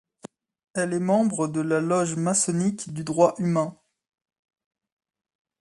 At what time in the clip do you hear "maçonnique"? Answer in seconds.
2.15-2.91